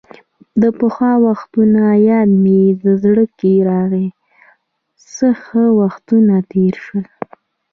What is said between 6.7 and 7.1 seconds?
شول.